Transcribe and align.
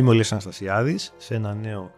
Είμαι 0.00 0.10
ο 0.10 0.12
Λίας 0.12 0.32
Αναστασιάδης 0.32 1.12
σε 1.16 1.34
ένα 1.34 1.54
νέο 1.54 1.90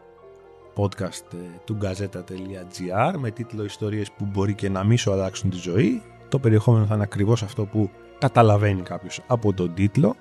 podcast 0.77 1.35
ε, 1.35 1.37
του 1.65 1.79
gazeta.gr 1.83 3.15
με 3.19 3.31
τίτλο 3.31 3.65
«Ιστορίες 3.65 4.13
που 4.13 4.29
μπορεί 4.33 4.54
και 4.54 4.69
να 4.69 4.85
μη 4.85 4.97
σου 4.97 5.13
αλλάξουν 5.13 5.51
τη 5.51 5.56
ζωή». 5.56 6.03
Το 6.29 6.38
περιεχόμενο 6.38 6.87
θα 6.87 6.94
είναι 6.94 7.03
ακριβώς 7.03 7.43
αυτό 7.43 7.65
που 7.65 7.90
καταλαβαίνει 8.19 8.83
κάποιος 8.83 9.21
από 9.26 9.53
τον 9.53 9.75
τίτλο. 9.75 10.17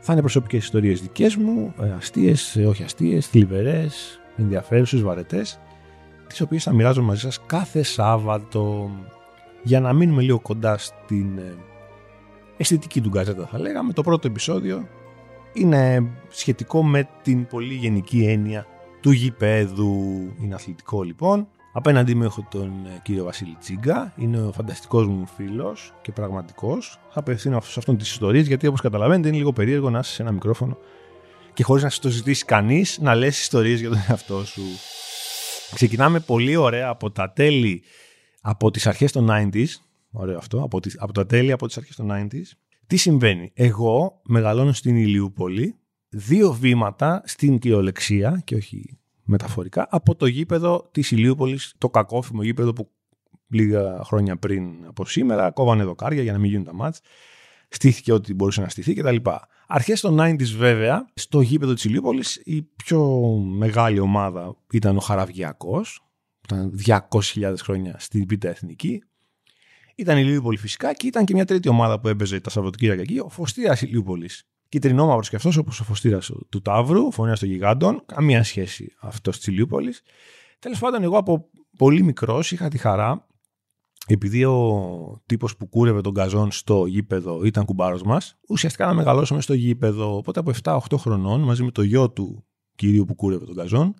Θα 0.00 0.12
είναι 0.12 0.20
προσωπικές 0.20 0.64
ιστορίες 0.64 1.00
δικές 1.00 1.36
μου, 1.36 1.74
ε, 1.80 1.90
αστείες, 1.90 2.56
ε, 2.56 2.66
όχι 2.66 2.82
αστείες, 2.82 3.26
θλιβερές, 3.26 4.20
ενδιαφέρουσες, 4.36 5.02
βαρετές, 5.02 5.60
τις 6.26 6.40
οποίες 6.40 6.62
θα 6.62 6.72
μοιράζω 6.72 7.02
μαζί 7.02 7.20
σας 7.20 7.40
κάθε 7.46 7.82
Σάββατο 7.82 8.90
για 9.62 9.80
να 9.80 9.92
μείνουμε 9.92 10.22
λίγο 10.22 10.40
κοντά 10.40 10.78
στην 10.78 11.40
αισθητική 12.56 13.00
του 13.00 13.08
γκαζέτα 13.08 13.46
θα 13.46 13.58
λέγαμε. 13.58 13.92
Το 13.92 14.02
πρώτο 14.02 14.26
επεισόδιο 14.26 14.88
είναι 15.58 16.10
σχετικό 16.28 16.84
με 16.84 17.08
την 17.22 17.46
πολύ 17.46 17.74
γενική 17.74 18.24
έννοια 18.24 18.66
του 19.00 19.10
γηπέδου. 19.10 19.94
Είναι 20.42 20.54
αθλητικό 20.54 21.02
λοιπόν. 21.02 21.48
Απέναντί 21.72 22.14
μου 22.14 22.22
έχω 22.22 22.46
τον 22.50 22.86
ε, 22.86 23.00
κύριο 23.02 23.24
Βασίλη 23.24 23.56
Τσίγκα. 23.60 24.12
Είναι 24.16 24.40
ο 24.40 24.52
φανταστικός 24.52 25.06
μου 25.06 25.26
φίλος 25.26 25.94
και 26.02 26.12
πραγματικός. 26.12 26.98
Θα 27.10 27.20
απευθύνω 27.20 27.60
σε 27.60 27.78
αυτόν 27.78 27.96
τις 27.98 28.10
ιστορίες 28.10 28.46
γιατί 28.46 28.66
όπως 28.66 28.80
καταλαβαίνετε 28.80 29.28
είναι 29.28 29.36
λίγο 29.36 29.52
περίεργο 29.52 29.90
να 29.90 29.98
είσαι 29.98 30.12
σε 30.12 30.22
ένα 30.22 30.32
μικρόφωνο 30.32 30.78
και 31.52 31.62
χωρίς 31.62 31.82
να 31.82 31.90
σου 31.90 32.00
το 32.00 32.08
ζητήσει 32.08 32.44
κανείς 32.44 32.98
να 32.98 33.14
λες 33.14 33.40
ιστορίες 33.40 33.80
για 33.80 33.88
τον 33.88 33.98
εαυτό 34.08 34.44
σου. 34.44 34.62
Ξεκινάμε 35.74 36.20
πολύ 36.20 36.56
ωραία 36.56 36.88
από 36.88 37.10
τα 37.10 37.32
τέλη 37.32 37.82
από 38.40 38.70
τις 38.70 38.86
αρχές 38.86 39.12
των 39.12 39.28
90s. 39.30 39.66
Ωραίο 40.10 40.38
αυτό. 40.38 40.62
Από, 40.62 40.80
τις, 40.80 40.96
από 40.98 41.12
τα 41.12 41.26
τέλη 41.26 41.52
από 41.52 41.66
τις 41.66 41.76
αρχές 41.76 41.96
των 41.96 42.10
90s 42.10 42.67
τι 42.88 42.96
συμβαίνει; 42.96 43.50
Εγώ 43.54 44.20
μεγαλώνω 44.24 44.72
στην 44.72 44.96
Ηλιούπολη, 44.96 45.78
δύο 46.08 46.52
βήματα 46.52 47.22
στην 47.24 47.58
κυριολεξία 47.58 48.42
και 48.44 48.54
όχι 48.54 48.98
μεταφορικά, 49.22 49.86
από 49.90 50.14
το 50.14 50.26
γήπεδο 50.26 50.88
της 50.92 51.10
Ηλιούπολης, 51.10 51.74
το 51.78 51.90
κακόφημο 51.90 52.42
γήπεδο 52.42 52.72
που 52.72 52.90
λίγα 53.48 54.00
χρόνια 54.04 54.36
πριν 54.36 54.86
από 54.86 55.04
σήμερα 55.04 55.50
κόβανε 55.50 55.84
δοκάρια 55.84 56.22
για 56.22 56.32
να 56.32 56.38
μην 56.38 56.50
γίνουν 56.50 56.64
τα 56.64 56.74
μάτς. 56.74 57.00
Στήθηκε 57.68 58.12
ό,τι 58.12 58.34
μπορούσε 58.34 58.60
να 58.60 58.68
στηθεί 58.68 58.94
κτλ. 58.94 59.16
Αρχές 59.66 60.00
των 60.00 60.18
90s 60.20 60.56
βέβαια, 60.56 61.10
στο 61.14 61.40
γήπεδο 61.40 61.74
της 61.74 61.84
Ηλιούπολης, 61.84 62.40
η 62.44 62.62
πιο 62.62 63.28
μεγάλη 63.56 63.98
ομάδα 63.98 64.56
ήταν 64.72 64.96
ο 64.96 65.00
Χαραβγιακό. 65.00 65.84
Ήταν 66.44 66.74
200.000 66.86 67.54
χρόνια 67.58 67.96
στην 67.98 68.26
Πίτα 68.26 68.48
Εθνική. 68.48 69.02
Ήταν 69.98 70.18
η 70.18 70.24
Λίβιπολη 70.24 70.56
φυσικά 70.56 70.94
και 70.94 71.06
ήταν 71.06 71.24
και 71.24 71.34
μια 71.34 71.44
τρίτη 71.44 71.68
ομάδα 71.68 72.00
που 72.00 72.08
έπαιζε 72.08 72.40
τα 72.40 72.50
Σαββατοκύριακα 72.50 73.00
εκεί, 73.00 73.18
ο 73.18 73.28
Φωστήρας 73.28 73.82
Λίβιπολη. 73.82 74.30
Κυτρινόμαυρο 74.68 75.20
και 75.20 75.36
αυτό 75.36 75.50
όπως 75.58 75.80
ο 75.80 75.84
Φωστήρας 75.84 76.30
του 76.48 76.62
Ταύρου, 76.62 77.06
ο 77.06 77.10
Φωνέα 77.10 77.36
των 77.36 77.48
Γιγάντων, 77.48 78.02
καμία 78.06 78.44
σχέση 78.44 78.94
αυτός 79.00 79.38
της 79.38 79.48
Λίβιπολη. 79.48 79.94
Τέλος 80.58 80.78
πάντων, 80.78 81.02
εγώ 81.02 81.16
από 81.16 81.50
πολύ 81.78 82.02
μικρός 82.02 82.52
είχα 82.52 82.68
τη 82.68 82.78
χαρά, 82.78 83.26
επειδή 84.06 84.44
ο 84.44 85.22
τύπος 85.26 85.56
που 85.56 85.68
κούρευε 85.68 86.00
τον 86.00 86.14
καζόν 86.14 86.50
στο 86.50 86.86
γήπεδο 86.86 87.44
ήταν 87.44 87.64
κουμπάρος 87.64 88.02
μας, 88.02 88.38
ουσιαστικά 88.48 88.86
να 88.86 88.94
μεγαλώσουμε 88.94 89.40
στο 89.40 89.54
γήπεδο. 89.54 90.16
Οπότε 90.16 90.40
από 90.40 90.52
7-8 90.62 90.96
χρονών, 90.98 91.40
μαζί 91.40 91.62
με 91.62 91.70
το 91.70 91.82
γιο 91.82 92.10
του 92.10 92.46
κυρίου 92.74 93.04
που 93.04 93.14
κούρευε 93.14 93.44
τον 93.44 93.54
καζόν, 93.54 93.94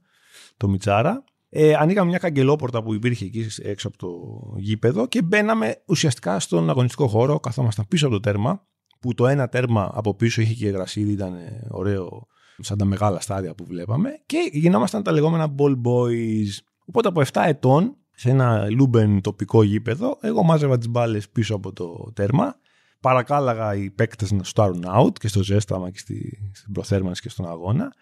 το 0.57 0.69
Μιτσάρα, 0.69 1.25
ε, 1.51 1.75
ανοίγαμε 1.75 2.09
μια 2.09 2.19
καγκελόπορτα 2.19 2.83
που 2.83 2.95
υπήρχε 2.95 3.25
εκεί 3.25 3.47
έξω 3.63 3.89
από 3.89 3.99
το 3.99 4.09
γήπεδο 4.57 5.07
και 5.07 5.23
μπαίναμε 5.23 5.83
ουσιαστικά 5.87 6.41
στον 6.41 6.71
αγωνιστικό 6.71 7.07
χώρο, 7.09 7.41
καθόμασταν 7.41 7.87
πίσω 7.89 8.07
από 8.07 8.15
το 8.15 8.21
τέρμα, 8.21 8.67
που 9.01 9.15
το 9.15 9.27
ένα 9.27 9.49
τέρμα 9.49 9.91
από 9.95 10.15
πίσω 10.15 10.41
είχε 10.41 10.55
και 10.55 10.69
γρασίδι, 10.69 11.13
ήταν 11.13 11.35
ωραίο, 11.69 12.27
σαν 12.59 12.79
τα 12.79 12.85
μεγάλα 12.85 13.21
στάδια 13.21 13.55
που 13.55 13.65
βλέπαμε, 13.65 14.11
και 14.27 14.51
γινόμασταν 14.53 15.03
τα 15.03 15.13
λεγόμενα 15.13 15.55
ball 15.59 15.73
boys. 15.73 16.49
Οπότε 16.87 17.09
από 17.09 17.23
7 17.33 17.43
ετών, 17.47 17.97
σε 18.11 18.31
ένα 18.31 18.71
λούμπεν 18.71 19.21
τοπικό 19.21 19.63
γήπεδο, 19.63 20.19
εγώ 20.21 20.43
μάζευα 20.43 20.79
τις 20.79 20.89
μπάλες 20.89 21.29
πίσω 21.29 21.55
από 21.55 21.73
το 21.73 22.13
τέρμα. 22.15 22.57
Παρακάλαγα 23.01 23.75
οι 23.75 23.91
παίκτες 23.91 24.33
να 24.33 24.45
στάρουν 24.45 24.85
out 24.97 25.19
και 25.19 25.29
στο 25.29 25.43
ζέσταμα 25.43 25.91
και 25.91 25.99
στη, 25.99 26.51
στην 26.55 26.73
προθέρμανση 26.73 27.23
και 27.23 27.29
στον 27.29 27.49
αγώνα 27.49 27.93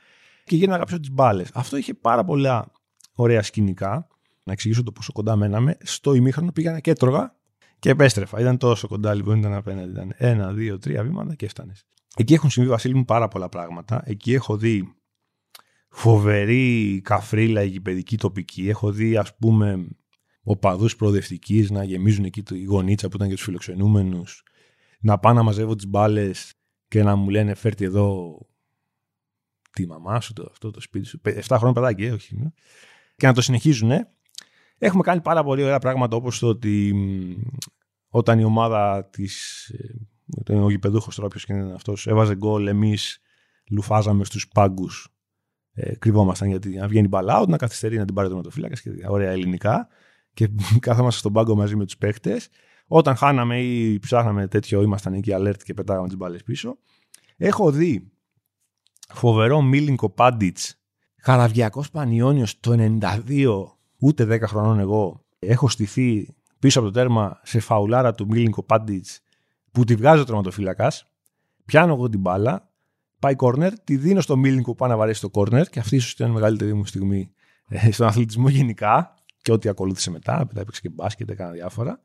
και 0.45 0.57
γίναγα 0.57 0.85
πίσω 0.85 1.01
τις 1.01 1.11
μπάλες. 1.11 1.51
Αυτό 1.55 1.77
είχε 1.77 1.95
πάρα 1.95 2.25
πολλά 2.25 2.73
ωραία 3.17 3.43
σκηνικά. 3.43 4.09
Να 4.43 4.53
εξηγήσω 4.53 4.83
το 4.83 4.93
πόσο 4.93 5.13
κοντά 5.13 5.37
μέναμε. 5.37 5.77
Στο 5.83 6.15
ημίχρονο 6.15 6.53
πήγαινα 6.53 6.81
και 6.81 6.91
έτρωγα 6.91 7.37
και 7.79 7.91
επέστρεφα. 7.91 8.41
Ήταν 8.41 8.59
τόσο 8.59 8.89
κοντά 8.89 9.15
λοιπόν, 9.15 9.39
ήταν 9.39 9.53
απέναντι. 9.53 9.91
Ήταν 9.91 10.13
ένα, 10.17 10.53
δύο, 10.53 10.79
τρία 10.79 11.03
βήματα 11.03 11.35
και 11.35 11.45
έφτανες. 11.45 11.85
Εκεί 12.17 12.35
έχουν 12.35 12.51
συμβεί, 12.51 12.69
Βασίλη 12.69 12.95
μου, 12.95 13.05
πάρα 13.05 13.29
πολλά 13.29 13.49
πράγματα. 13.49 14.03
Εκεί 14.05 14.33
έχω 14.33 14.57
δει 14.57 14.95
φοβερή 15.89 17.01
καφρίλα 17.05 17.63
γηπαιδική 17.63 18.17
τοπική. 18.17 18.69
Έχω 18.69 18.93
δει, 18.93 19.17
ας 19.17 19.37
πούμε, 19.37 19.89
οπαδούς 20.43 20.97
προοδευτικής 20.97 21.71
να 21.71 21.85
γεμίζουν 21.85 22.25
εκεί 22.25 22.43
η 22.51 22.65
γονίτσα 22.65 23.09
που 23.09 23.17
ήταν 23.17 23.27
για 23.27 23.37
τους 23.37 23.45
φιλοξενούμενους. 23.45 24.43
Να 25.01 25.19
πάνε 25.19 25.39
να 25.39 25.43
μαζεύω 25.43 25.75
τις 25.75 25.87
μπάλες 25.87 26.55
και 26.89 27.03
να 27.03 27.17
μου 27.17 27.29
λένε 27.29 27.55
φέρτε 27.55 27.85
εδώ 27.85 28.39
τη 29.73 29.87
μαμά 29.87 30.21
σου, 30.21 30.33
το, 30.33 30.49
αυτό 30.51 30.71
το 30.71 30.81
σπίτι 30.81 31.07
σου. 31.07 31.21
7 31.25 31.41
χρόνια 31.49 31.73
παιδάκι, 31.73 32.05
ε, 32.05 32.13
όχι. 32.13 32.37
Ναι 32.37 32.49
και 33.17 33.27
να 33.27 33.33
το 33.33 33.41
συνεχίζουν. 33.41 33.91
Έχουμε 34.79 35.03
κάνει 35.03 35.21
πάρα 35.21 35.45
πολύ 35.45 35.63
ωραία 35.63 35.79
πράγματα 35.79 36.17
όπως 36.17 36.39
το 36.39 36.47
ότι 36.47 36.95
όταν 38.09 38.39
η 38.39 38.45
ομάδα 38.45 39.09
της, 39.11 39.65
ε, 40.47 40.53
ο 40.53 40.71
γηπεδούχος 40.71 41.15
τώρα 41.15 41.29
ποιος 41.29 41.45
και 41.45 41.53
είναι 41.53 41.73
αυτός, 41.73 42.07
έβαζε 42.07 42.35
γκολ, 42.35 42.67
εμείς 42.67 43.21
λουφάζαμε 43.71 44.25
στους 44.25 44.49
πάγκους, 44.49 45.09
ε, 45.73 45.97
κρυβόμασταν 45.97 46.49
γιατί 46.49 46.69
να 46.69 46.89
βγαίνει 46.89 47.09
μπαλά, 47.09 47.45
να 47.49 47.57
καθυστερεί 47.57 47.97
να 47.97 48.05
την 48.05 48.15
πάρει 48.15 48.29
το 48.29 48.35
ματοφύλακα 48.35 48.75
και 48.75 48.91
ωραία 49.09 49.31
ελληνικά 49.31 49.89
και 50.33 50.49
κάθομαστε 50.81 51.19
στον 51.19 51.33
πάγκο 51.33 51.55
μαζί 51.55 51.77
με 51.77 51.85
τους 51.85 51.97
παίχτες. 51.97 52.49
Όταν 52.87 53.17
χάναμε 53.17 53.61
ή 53.61 53.99
ψάχναμε 53.99 54.49
τέτοιο, 54.49 54.83
ήμασταν 54.83 55.15
εκεί 55.15 55.31
alert 55.35 55.63
και 55.65 55.75
πετάγαμε 55.75 56.07
τις 56.07 56.17
μπάλες 56.17 56.43
πίσω. 56.43 56.79
Έχω 57.37 57.71
δει 57.71 58.13
φοβερό 59.09 59.63
Μίλινκο 59.63 60.11
Πάντιτς 60.11 60.81
Καραβιακός 61.27 61.91
Πανιόνιος 61.91 62.61
το 62.61 62.99
92, 63.35 63.65
ούτε 63.99 64.25
10 64.25 64.41
χρονών 64.41 64.79
εγώ, 64.79 65.25
έχω 65.39 65.69
στηθεί 65.69 66.35
πίσω 66.59 66.79
από 66.79 66.89
το 66.89 66.95
τέρμα 66.95 67.41
σε 67.43 67.61
φαουλάρα 67.61 68.15
του 68.15 68.27
Μίλινκο 68.27 68.63
Πάντιτ 68.63 69.07
που 69.71 69.85
τη 69.85 69.95
βγάζει 69.95 70.21
ο 70.21 70.25
τερματοφύλακας. 70.25 71.11
Πιάνω 71.65 71.93
εγώ 71.93 72.09
την 72.09 72.21
μπάλα, 72.21 72.71
πάει 73.19 73.35
κόρνερ, 73.35 73.79
τη 73.79 73.97
δίνω 73.97 74.21
στο 74.21 74.37
Μίλινκο 74.37 74.71
που 74.71 74.77
πάει 74.77 74.91
να 74.91 74.97
βαρέσει 74.97 75.21
το 75.21 75.31
κόρνερ 75.31 75.69
και 75.69 75.79
αυτή 75.79 75.97
ίσως 75.97 76.13
ήταν 76.13 76.31
η 76.31 76.33
μεγαλύτερη 76.33 76.75
μου 76.75 76.85
στιγμή 76.85 77.31
ε, 77.69 77.91
στον 77.91 78.07
αθλητισμό 78.07 78.49
γενικά 78.49 79.15
και 79.43 79.53
ό,τι 79.53 79.69
ακολούθησε 79.69 80.11
μετά. 80.11 80.39
Μετά 80.39 80.61
έπαιξε 80.61 80.81
και 80.81 80.89
μπάσκετ, 80.89 81.31
έκανα 81.31 81.51
διάφορα. 81.51 82.01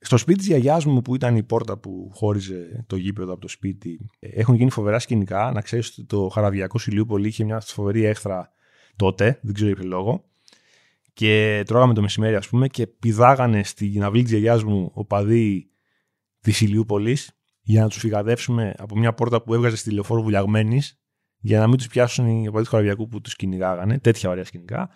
Στο 0.00 0.16
σπίτι 0.16 0.38
της 0.38 0.46
γιαγιάς 0.46 0.84
μου, 0.84 1.02
που 1.02 1.14
ήταν 1.14 1.36
η 1.36 1.42
πόρτα 1.42 1.78
που 1.78 2.10
χώριζε 2.14 2.84
το 2.86 2.96
γήπεδο 2.96 3.32
από 3.32 3.40
το 3.40 3.48
σπίτι, 3.48 4.10
έχουν 4.18 4.54
γίνει 4.54 4.70
φοβερά 4.70 4.98
σκηνικά. 4.98 5.52
Να 5.52 5.60
ξέρεις 5.60 5.88
ότι 5.88 6.04
το 6.04 6.28
Χαραβιακό 6.28 6.78
Ηλιούπολη 6.86 7.28
είχε 7.28 7.44
μια 7.44 7.60
φοβερή 7.60 8.04
έχθρα 8.04 8.50
τότε, 8.96 9.38
δεν 9.42 9.54
ξέρω 9.54 9.68
για 9.68 9.78
ποιο 9.78 9.88
λόγο. 9.88 10.24
Και 11.12 11.62
τρώγαμε 11.66 11.94
το 11.94 12.00
μεσημέρι, 12.00 12.34
ας 12.34 12.48
πούμε, 12.48 12.68
και 12.68 12.86
πηδάγανε 12.86 13.64
στην 13.64 14.02
αυλή 14.04 14.22
της 14.22 14.30
γιαγιάς 14.30 14.64
μου 14.64 14.90
ο 14.94 15.04
παδί 15.04 15.70
της 16.40 16.60
Ηλιούπολης 16.60 17.32
για 17.60 17.82
να 17.82 17.88
τους 17.88 17.98
φυγαδεύσουμε 17.98 18.74
από 18.78 18.98
μια 18.98 19.12
πόρτα 19.12 19.42
που 19.42 19.54
έβγαζε 19.54 19.76
στη 19.76 19.90
λεωφόρο 19.90 20.22
βουλιαγμένης, 20.22 21.00
για 21.38 21.58
να 21.58 21.66
μην 21.66 21.76
τους 21.76 21.86
πιάσουν 21.86 22.26
οι 22.26 22.48
οπαδοί 22.48 22.64
του 22.64 22.70
Χαραβιακού 22.70 23.08
που 23.08 23.20
τους 23.20 23.36
κυνηγάγανε. 23.36 23.98
Τέτοια 23.98 24.30
ωραία 24.30 24.44
σκηνικά. 24.44 24.90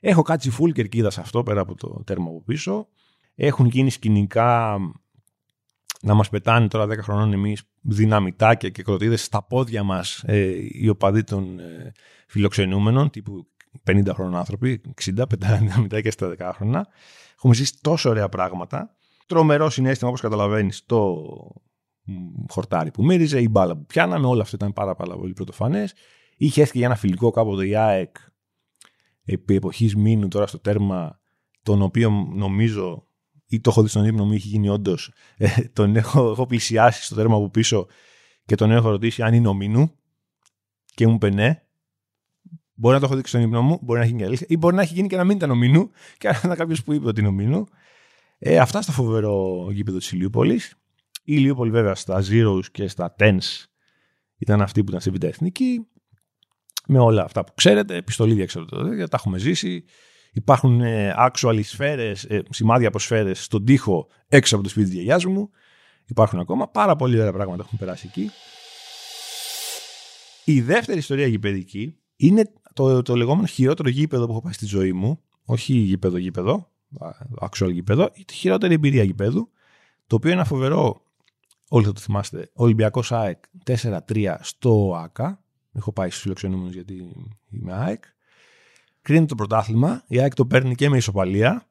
Έχω 0.00 0.22
κάτσει 0.22 0.52
full 0.58 0.72
κερκίδα 0.72 1.10
σε 1.10 1.20
αυτό 1.20 1.42
πέρα 1.42 1.60
από 1.60 1.74
το 1.74 2.02
τέρμα 2.06 2.28
από 2.28 2.42
πίσω. 2.42 2.88
Έχουν 3.40 3.66
γίνει 3.66 3.90
σκηνικά 3.90 4.78
να 6.00 6.14
μας 6.14 6.28
πετάνε 6.28 6.68
τώρα 6.68 6.84
10 6.84 6.98
χρονών 7.02 7.32
εμείς 7.32 7.62
δυναμητάκια 7.80 8.68
και 8.68 8.82
κροτίδες 8.82 9.24
στα 9.24 9.42
πόδια 9.42 9.82
μας 9.82 10.22
ε, 10.26 10.54
οι 10.68 10.88
οπαδοί 10.88 11.24
των 11.24 11.58
ε, 11.58 11.92
φιλοξενούμενων 12.26 13.10
τύπου 13.10 13.46
50 13.90 14.08
χρόνων 14.12 14.36
άνθρωποι, 14.36 14.80
60, 15.04 15.28
πετάνε 15.28 15.58
δυναμητάκια 15.66 16.10
στα 16.10 16.34
10 16.38 16.50
χρόνια. 16.54 16.86
Έχουμε 17.36 17.54
ζήσει 17.54 17.80
τόσο 17.80 18.10
ωραία 18.10 18.28
πράγματα. 18.28 18.94
Τρομερό 19.26 19.70
συνέστημα 19.70 20.08
όπως 20.08 20.20
καταλαβαίνεις 20.22 20.86
το 20.86 21.24
χορτάρι 22.48 22.90
που 22.90 23.04
μύριζε, 23.04 23.40
η 23.40 23.48
μπάλα 23.50 23.76
που 23.76 23.86
πιάναμε, 23.86 24.26
όλα 24.26 24.42
αυτά 24.42 24.56
ήταν 24.56 24.72
πάρα, 24.72 24.94
πάρα 24.94 25.16
πολύ 25.16 25.32
πρωτοφανές. 25.32 25.94
Είχε 26.36 26.60
έρθει 26.60 26.78
για 26.78 26.86
ένα 26.86 26.96
φιλικό 26.96 27.30
κάποτε 27.30 27.66
η 27.66 27.76
ΑΕΚ 27.76 28.16
επί 29.24 29.54
εποχής 29.54 29.96
μήνου 29.96 30.28
τώρα 30.28 30.46
στο 30.46 30.58
τέρμα 30.58 31.20
τον 31.62 31.82
οποίο 31.82 32.10
νομίζω 32.34 33.07
ή 33.48 33.60
το 33.60 33.70
έχω 33.70 33.82
δει 33.82 33.88
στον 33.88 34.04
ύπνο 34.04 34.24
μου, 34.24 34.32
είχε 34.32 34.48
γίνει 34.48 34.68
όντως. 34.68 35.12
Ε, 35.36 35.48
τον 35.72 35.96
έχω, 35.96 36.30
έχω 36.30 36.46
πλησιάσει 36.46 37.04
στο 37.04 37.14
τέρμα 37.14 37.36
από 37.36 37.48
πίσω 37.48 37.86
και 38.44 38.54
τον 38.54 38.70
έχω 38.70 38.90
ρωτήσει 38.90 39.22
αν 39.22 39.34
είναι 39.34 39.48
ο 39.48 39.54
Μίνου 39.54 39.92
και 40.94 41.06
μου 41.06 41.14
είπε 41.14 41.30
ναι. 41.30 41.62
Μπορεί 42.74 42.94
να 42.94 43.00
το 43.00 43.06
έχω 43.06 43.16
δει 43.16 43.28
στον 43.28 43.40
ύπνο 43.40 43.62
μου, 43.62 43.78
μπορεί 43.82 43.98
να 43.98 44.04
έχει 44.04 44.14
γίνει 44.14 44.24
αλήθεια, 44.24 44.46
ή 44.50 44.56
μπορεί 44.56 44.74
να 44.74 44.82
έχει 44.82 44.94
γίνει 44.94 45.08
και 45.08 45.16
να 45.16 45.24
μην 45.24 45.36
ήταν 45.36 45.50
ο 45.50 45.54
Μίνου, 45.54 45.90
και 46.18 46.28
να 46.28 46.40
ήταν 46.44 46.56
κάποιος 46.56 46.82
που 46.82 46.92
είπε 46.92 47.06
ότι 47.06 47.20
είναι 47.20 47.28
ο 47.28 47.32
Μίνου. 47.32 47.66
Ε, 48.38 48.58
αυτά 48.58 48.82
στο 48.82 48.92
φοβερό 48.92 49.68
γήπεδο 49.70 49.98
της 49.98 50.12
Ηλιούπολης. 50.12 50.74
Η 51.24 51.32
Ηλιούπολη, 51.36 51.70
βέβαια, 51.70 51.94
στα 51.94 52.22
Zeros 52.30 52.64
και 52.72 52.88
στα 52.88 53.14
Tens 53.18 53.64
ήταν 54.38 54.62
αυτή 54.62 54.80
που 54.84 54.88
ήταν 54.88 55.00
στην 55.00 55.12
Β' 55.12 55.24
Εθνική. 55.24 55.86
με 56.86 56.98
όλα 56.98 57.24
αυτά 57.24 57.44
που 57.44 57.52
ξέρετε, 57.54 57.96
επιστολή 57.96 58.34
διεξοδοτήρια, 58.34 59.08
τα 59.08 59.16
έχουμε 59.16 59.38
ζήσει. 59.38 59.84
Υπάρχουν 60.32 60.80
ε, 60.80 61.14
actual 61.18 61.60
σφαίρες, 61.62 62.24
ε, 62.24 62.42
σημάδια 62.50 62.88
από 62.88 62.98
σφαίρες 62.98 63.44
στον 63.44 63.64
τοίχο 63.64 64.06
έξω 64.28 64.54
από 64.54 64.64
το 64.64 64.70
σπίτι 64.70 64.86
της 64.86 64.94
γιαγιάς 64.94 65.24
μου. 65.24 65.50
Υπάρχουν 66.06 66.40
ακόμα 66.40 66.68
πάρα 66.68 66.96
πολύ 66.96 67.18
ωραία 67.18 67.32
πράγματα 67.32 67.62
έχουν 67.66 67.78
περάσει 67.78 68.06
εκεί. 68.08 68.30
Η 70.44 70.60
δεύτερη 70.60 70.98
ιστορία 70.98 71.26
γηπαιδική 71.26 71.96
είναι 72.16 72.52
το, 72.72 73.02
το 73.02 73.16
λεγόμενο 73.16 73.46
χειρότερο 73.46 73.88
γήπεδο 73.88 74.26
που 74.26 74.30
έχω 74.30 74.40
πάει 74.40 74.52
στη 74.52 74.66
ζωή 74.66 74.92
μου. 74.92 75.20
Όχι 75.44 75.72
γήπεδο-γήπεδο, 75.72 76.70
actual 77.40 77.72
γήπεδο, 77.72 78.10
η 78.12 78.24
χειρότερη 78.32 78.74
εμπειρία 78.74 79.02
γήπεδου. 79.02 79.50
Το 80.06 80.16
οποίο 80.16 80.30
είναι 80.30 80.38
ένα 80.38 80.48
φοβερό, 80.48 81.02
όλοι 81.68 81.84
θα 81.84 81.92
το 81.92 82.00
θυμάστε, 82.00 82.50
Ολυμπιακός 82.52 83.12
ΑΕΚ 83.12 83.44
4-3 83.64 84.34
στο 84.40 84.94
ΑΚΑ. 84.96 85.42
Έχω 85.72 85.92
πάει 85.92 86.08
στους 86.08 86.22
φιλοξενούμενους 86.22 86.74
γιατί 86.74 87.12
είμαι 87.50 87.72
ΑΕΚ. 87.72 88.04
Κρίνει 89.08 89.26
το 89.26 89.34
πρωτάθλημα. 89.34 90.04
Η 90.06 90.20
ΑΕΚ 90.20 90.34
το 90.34 90.46
παίρνει 90.46 90.74
και 90.74 90.88
με 90.88 90.96
ισοπαλία. 90.96 91.68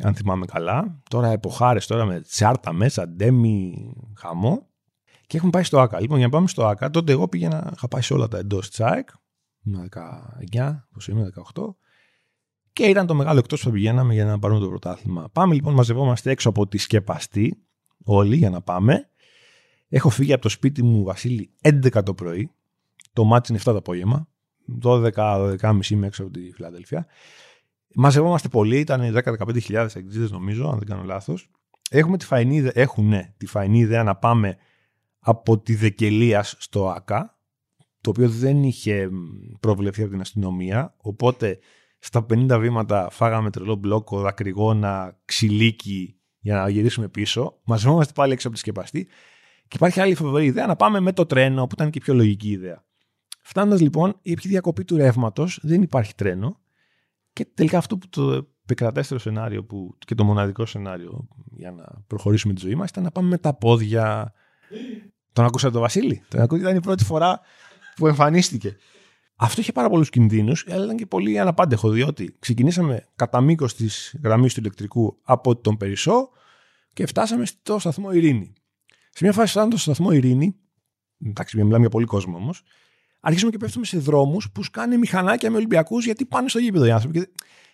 Αν 0.00 0.14
θυμάμαι 0.14 0.46
καλά. 0.46 1.02
Τώρα 1.10 1.28
εποχάρες 1.28 1.86
τώρα 1.86 2.04
με 2.04 2.20
τσάρτα 2.20 2.72
μέσα, 2.72 3.08
ντέμι, 3.08 3.92
χαμό. 4.16 4.68
Και 5.26 5.36
έχουμε 5.36 5.50
πάει 5.50 5.62
στο 5.62 5.80
ΑΚΑ. 5.80 6.00
Λοιπόν, 6.00 6.16
για 6.16 6.26
να 6.26 6.32
πάμε 6.32 6.48
στο 6.48 6.66
ΑΚΑ, 6.66 6.90
τότε 6.90 7.12
εγώ 7.12 7.28
πήγαινα, 7.28 7.70
είχα 7.76 7.88
πάει 7.88 8.02
σε 8.02 8.14
όλα 8.14 8.28
τα 8.28 8.38
εντός 8.38 8.68
της 8.68 8.80
ΑΕΚ. 8.80 9.08
Είμαι 9.64 9.88
19, 10.52 10.86
πώς 10.92 11.08
είμαι, 11.08 11.30
18. 11.54 11.76
Και 12.72 12.84
ήταν 12.84 13.06
το 13.06 13.14
μεγάλο 13.14 13.38
εκτός 13.38 13.60
που 13.60 13.66
θα 13.66 13.72
πηγαίναμε 13.72 14.14
για 14.14 14.24
να 14.24 14.38
πάρουμε 14.38 14.60
το 14.60 14.68
πρωτάθλημα. 14.68 15.28
Πάμε 15.32 15.54
λοιπόν, 15.54 15.74
μαζευόμαστε 15.74 16.30
έξω 16.30 16.48
από 16.48 16.66
τη 16.66 16.78
σκεπαστή, 16.78 17.66
όλοι 18.04 18.36
για 18.36 18.50
να 18.50 18.62
πάμε. 18.62 19.10
Έχω 19.88 20.08
φύγει 20.08 20.32
από 20.32 20.42
το 20.42 20.48
σπίτι 20.48 20.82
μου, 20.82 21.04
Βασίλη, 21.04 21.50
11 21.62 22.02
το 22.02 22.14
πρωί. 22.14 22.50
Το 23.12 23.24
μάτι 23.24 23.52
είναι 23.52 23.60
7 23.60 23.64
το 23.64 23.76
απόγευμα. 23.76 24.28
12-12.30 24.82 25.90
είμαι 25.90 26.06
έξω 26.06 26.22
από 26.22 26.32
τη 26.32 26.52
Φιλαδέλφια. 26.52 27.06
Μαζευόμαστε 27.94 28.48
πολύ, 28.48 28.78
ήταν 28.78 29.14
10-15 29.24 29.62
χιλιάδες 29.62 30.30
νομίζω, 30.30 30.68
αν 30.68 30.78
δεν 30.78 30.88
κάνω 30.88 31.02
λάθος. 31.02 31.50
Έχουμε 31.90 32.16
τη 32.16 32.24
φαϊνή, 32.24 32.70
έχουν 32.72 33.12
τη 33.36 33.46
φαϊνή 33.46 33.78
ιδέα 33.78 34.02
να 34.02 34.16
πάμε 34.16 34.56
από 35.18 35.58
τη 35.58 35.74
Δεκελίας 35.74 36.56
στο 36.58 36.88
ΑΚΑ, 36.88 37.38
το 38.00 38.10
οποίο 38.10 38.28
δεν 38.28 38.62
είχε 38.62 39.10
προβλεφθεί 39.60 40.02
από 40.02 40.10
την 40.10 40.20
αστυνομία, 40.20 40.94
οπότε 40.96 41.58
στα 41.98 42.26
50 42.30 42.58
βήματα 42.60 43.08
φάγαμε 43.10 43.50
τρελό 43.50 43.74
μπλόκο, 43.74 44.20
δακρυγόνα, 44.20 45.20
ξυλίκι 45.24 46.20
για 46.38 46.54
να 46.54 46.68
γυρίσουμε 46.68 47.08
πίσω. 47.08 47.60
Μαζευόμαστε 47.64 48.12
πάλι 48.12 48.32
έξω 48.32 48.46
από 48.46 48.56
τη 48.56 48.62
σκεπαστή 48.62 49.04
και 49.68 49.76
υπάρχει 49.76 50.00
άλλη 50.00 50.14
φοβερή 50.14 50.46
ιδέα 50.46 50.66
να 50.66 50.76
πάμε 50.76 51.00
με 51.00 51.12
το 51.12 51.26
τρένο, 51.26 51.66
που 51.66 51.74
ήταν 51.74 51.90
και 51.90 52.00
πιο 52.00 52.14
λογική 52.14 52.50
ιδέα. 52.50 52.84
Φτάνοντας 53.48 53.80
λοιπόν, 53.80 54.18
η 54.22 54.34
διακοπή 54.34 54.84
του 54.84 54.96
ρεύματος, 54.96 55.58
δεν 55.62 55.82
υπάρχει 55.82 56.14
τρένο. 56.14 56.60
Και 57.32 57.46
τελικά 57.54 57.78
αυτό 57.78 57.98
που 57.98 58.08
το 58.08 58.48
επικρατέστερο 58.62 59.20
σενάριο 59.20 59.64
που, 59.64 59.96
και 59.98 60.14
το 60.14 60.24
μοναδικό 60.24 60.66
σενάριο 60.66 61.28
για 61.50 61.70
να 61.70 61.84
προχωρήσουμε 62.06 62.54
τη 62.54 62.60
ζωή 62.60 62.74
μας 62.74 62.90
ήταν 62.90 63.02
να 63.02 63.10
πάμε 63.10 63.28
με 63.28 63.38
τα 63.38 63.54
πόδια. 63.54 64.32
Τον 65.32 65.44
ακούσατε 65.44 65.72
τον 65.72 65.80
Βασίλη. 65.80 66.22
Τον 66.28 66.40
ακούσατε, 66.40 66.68
ήταν 66.68 66.76
η 66.76 66.80
πρώτη 66.80 67.04
φορά 67.04 67.40
που 67.96 68.06
εμφανίστηκε. 68.06 68.76
Αυτό 69.36 69.60
είχε 69.60 69.72
πάρα 69.72 69.88
πολλούς 69.88 70.10
κινδύνους, 70.10 70.66
αλλά 70.68 70.84
ήταν 70.84 70.96
και 70.96 71.06
πολύ 71.06 71.38
αναπάντεχο, 71.38 71.90
διότι 71.90 72.36
ξεκινήσαμε 72.38 73.06
κατά 73.16 73.40
μήκος 73.40 73.74
της 73.74 74.16
γραμμής 74.22 74.54
του 74.54 74.60
ηλεκτρικού 74.60 75.18
από 75.22 75.56
τον 75.56 75.76
Περισσό 75.76 76.28
και 76.92 77.06
φτάσαμε 77.06 77.46
στο 77.46 77.78
σταθμό 77.78 78.12
Ειρήνη. 78.12 78.52
Σε 79.10 79.24
μια 79.24 79.32
φάση 79.32 79.50
φτάνοντα 79.50 79.76
στο 79.76 79.92
σταθμό 79.92 80.12
Ειρήνη, 80.12 80.56
εντάξει, 81.26 81.56
μιλάμε 81.56 81.80
για 81.80 81.88
πολύ 81.88 82.06
κόσμο 82.06 82.36
όμως, 82.36 82.62
αρχίζουμε 83.28 83.50
και 83.50 83.58
πέφτουμε 83.58 83.84
σε 83.84 83.98
δρόμους 83.98 84.50
που 84.50 84.62
σκάνε 84.62 84.96
μηχανάκια 84.96 85.50
με 85.50 85.56
Ολυμπιακούς 85.56 86.04
γιατί 86.04 86.24
πάνε 86.24 86.48
στο 86.48 86.58
γήπεδο 86.58 86.84
οι 86.84 86.90
άνθρωποι 86.90 87.18
και, 87.18 87.28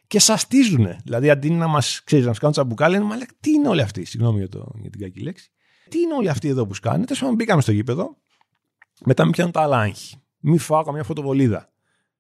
και 0.07 0.19
σαστίζουν. 0.19 0.87
Δηλαδή 1.05 1.31
αντί 1.31 1.51
να 1.51 1.67
μας 1.67 2.03
ξέρεις, 2.05 2.25
να 2.25 2.31
μα 2.31 2.37
κάνουν 2.37 2.53
τσαμπουκά, 2.55 2.89
λένε 2.89 3.05
Μα 3.05 3.17
τι 3.41 3.51
είναι 3.51 3.69
όλοι 3.69 3.81
αυτοί, 3.81 4.05
συγγνώμη 4.05 4.39
για, 4.39 4.49
το, 4.49 4.73
για 4.81 4.91
την 4.91 5.01
κακή 5.01 5.21
λέξη. 5.21 5.51
Τι 5.89 5.99
είναι 5.99 6.15
όλοι 6.15 6.29
αυτοί 6.29 6.49
εδώ 6.49 6.67
που 6.67 6.75
σκάνε. 6.75 7.05
Τέλος 7.05 7.21
πάντων, 7.21 7.35
μπήκαμε 7.35 7.63
στο 7.63 7.73
γήπεδο, 7.73 8.17
μετά 9.05 9.25
με 9.25 9.31
πιάνουν 9.31 9.53
τα 9.53 9.61
άλλα 9.61 9.79
άγχη. 9.79 10.17
Μη 10.41 10.59
φάω 10.59 10.83
καμιά 10.83 11.03
φωτοβολίδα. 11.03 11.73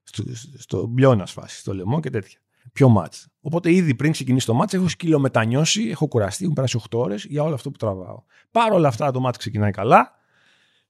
Στο, 0.03 0.23
στο 0.59 0.87
μπλιόνα 0.87 1.27
φάση, 1.27 1.59
στο 1.59 1.75
λαιμό 1.75 2.01
και 2.01 2.11
τέτοια. 2.11 2.39
Πιο 2.73 2.89
μάτς. 2.89 3.29
Οπότε 3.41 3.73
ήδη 3.73 3.95
πριν 3.95 4.13
ξεκινήσει 4.13 4.47
το 4.47 4.55
μάτς, 4.55 4.75
έχω 4.75 4.89
σκυλομετανιώσει, 4.89 5.89
έχω 5.89 6.09
κουραστεί, 6.09 6.43
έχουν 6.43 6.55
περάσει 6.55 6.81
8 6.91 6.99
ώρες 6.99 7.25
για 7.25 7.43
όλο 7.43 7.55
αυτό 7.55 7.71
που 7.71 7.77
τραβάω. 7.77 8.23
Παρ' 8.51 8.73
όλα 8.73 8.89
αυτά 8.89 9.11
το 9.11 9.21
μάτς 9.21 9.39
ξεκινάει 9.39 9.71
καλά. 9.71 10.13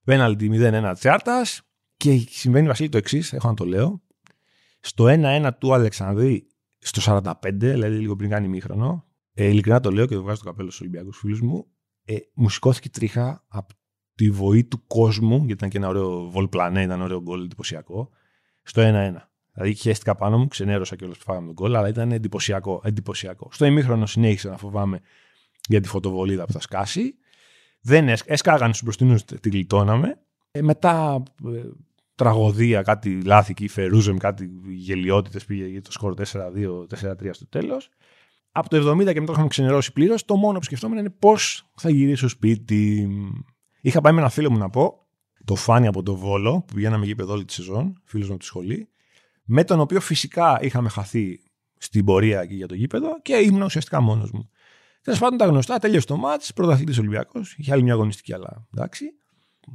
Πέναλτι 0.05 0.50
0-1 0.52 0.93
τσιάρτας. 0.94 1.62
Και 2.04 2.26
συμβαίνει 2.30 2.66
Βασίλη 2.66 2.88
το 2.88 2.96
εξής, 2.96 3.32
έχω 3.32 3.48
να 3.48 3.54
το 3.54 3.64
λέω. 3.64 4.02
Στο 4.80 5.04
1-1 5.08 5.50
του 5.58 5.74
Αλεξανδρή, 5.74 6.46
στο 6.78 7.00
45, 7.20 7.32
δηλαδή 7.42 7.96
λίγο 7.96 8.16
πριν 8.16 8.30
κάνει 8.30 8.48
μήχρονο, 8.48 9.04
ε, 9.34 9.46
ειλικρινά 9.46 9.80
το 9.80 9.90
λέω 9.90 10.06
και 10.06 10.14
το 10.14 10.22
βγάζω 10.22 10.38
το 10.38 10.44
καπέλο 10.44 10.68
στους 10.68 10.80
Ολυμπιακούς 10.80 11.18
φίλους 11.18 11.40
μου, 11.40 11.66
ε, 12.04 12.14
μου 12.34 12.48
σηκώθηκε 12.48 12.88
τρίχα 12.88 13.44
από 13.48 13.74
τη 14.14 14.30
βοή 14.30 14.64
του 14.64 14.86
κόσμου, 14.86 15.36
γιατί 15.36 15.52
ήταν 15.52 15.68
και 15.68 15.76
ένα 15.76 15.88
ωραίο 15.88 16.30
βολπλανέ, 16.30 16.82
ήταν 16.82 17.00
ωραίο 17.00 17.22
γκολ 17.22 17.44
εντυπωσιακό, 17.44 18.10
στο 18.62 18.82
1-1. 18.82 19.30
Δηλαδή 19.52 19.74
χαίστηκα 19.74 20.14
πάνω 20.14 20.38
μου, 20.38 20.46
ξενέρωσα 20.46 20.96
κιόλας 20.96 21.18
που 21.18 21.24
φάγαμε 21.24 21.46
τον 21.46 21.54
γκολ, 21.54 21.74
αλλά 21.74 21.88
ήταν 21.88 22.12
εντυπωσιακό, 22.12 22.80
εντυπωσιακό. 22.84 23.48
Στο 23.52 23.64
ημίχρονο 23.64 24.06
συνέχισα 24.06 24.50
να 24.50 24.56
φοβάμαι 24.56 25.00
για 25.68 25.80
τη 25.80 25.88
φωτοβολίδα 25.88 26.44
που 26.44 26.52
θα 26.52 26.60
σκάσει. 26.60 27.14
Δεν 27.80 28.08
έσκαγαν 28.08 28.68
στους 28.68 28.82
μπροστινούς, 28.82 29.24
τη 29.24 29.48
γλιτώναμε. 29.48 30.18
Ε, 30.50 30.62
μετά 30.62 31.22
ε, 31.44 31.62
τραγωδία, 32.14 32.82
κάτι 32.82 33.22
λάθη 33.22 33.55
και 33.55 33.69
Φερούζεμ, 33.69 34.16
κάτι 34.16 34.50
γελιότητες 34.69 35.44
πήγε 35.44 35.81
το 35.81 35.93
σκορ 35.93 36.14
4-2, 36.14 36.87
4-3 36.88 37.31
στο 37.31 37.46
τέλος. 37.49 37.88
Από 38.52 38.69
το 38.69 38.76
70 38.76 39.12
και 39.12 39.20
μετά 39.20 39.32
είχαμε 39.32 39.49
ξενερώσει 39.49 39.93
πλήρως. 39.93 40.25
Το 40.25 40.37
μόνο 40.37 40.58
που 40.58 40.64
σκεφτόμουν 40.64 40.99
είναι 40.99 41.11
πώς 41.11 41.70
θα 41.75 41.90
γυρίσω 41.90 42.28
σπίτι. 42.28 43.08
Είχα 43.81 44.00
πάει 44.00 44.12
με 44.12 44.20
ένα 44.20 44.28
φίλο 44.28 44.50
μου 44.50 44.58
να 44.58 44.70
πω, 44.70 45.06
το 45.44 45.55
Φάνη 45.55 45.87
από 45.87 46.02
το 46.02 46.16
Βόλο, 46.16 46.64
που 46.66 46.75
πηγαίναμε 46.75 47.06
γήπεδο 47.06 47.32
όλη 47.32 47.44
τη 47.44 47.52
σεζόν, 47.52 48.00
φίλος 48.05 48.26
μου 48.26 48.32
από 48.32 48.43
τη 48.43 48.49
σχολή, 48.49 48.88
με 49.44 49.64
τον 49.64 49.81
οποίο 49.81 50.00
φυσικά 50.00 50.58
είχαμε 50.61 50.88
χαθεί 50.88 51.40
στην 51.78 52.05
πορεία 52.05 52.46
και 52.46 52.55
για 52.55 52.66
το 52.66 52.75
γήπεδο 52.75 53.20
και 53.22 53.37
ήμουν 53.37 53.62
ουσιαστικά 53.62 54.00
μόνος 54.00 54.31
μου. 54.31 54.50
Τέλος 55.02 55.19
πάντων 55.19 55.38
τα 55.38 55.46
γνωστά, 55.46 55.78
τέλειωσε 55.78 56.06
το 56.06 56.16
μάτς, 56.16 56.52
πρωταθλητή 56.52 56.99
Ολυμπιακός, 56.99 57.55
είχε 57.58 57.73
άλλη 57.73 57.83
μια 57.83 57.92
αγωνιστική, 57.92 58.35
αλλά 58.35 58.66
εντάξει 58.75 59.04